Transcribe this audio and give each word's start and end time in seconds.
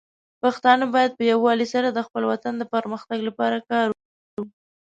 پښتانه 0.41 0.85
بايد 0.93 1.11
په 1.17 1.23
يووالي 1.31 1.67
سره 1.73 1.87
د 1.91 1.99
خپل 2.07 2.23
وطن 2.31 2.53
د 2.57 2.63
پرمختګ 2.73 3.19
لپاره 3.27 3.57
کار 3.69 3.87
وکړي. 3.91 4.43